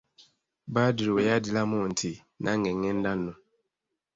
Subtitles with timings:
[0.73, 3.33] Badru we yaddiramu nti:"nange ngenda nno"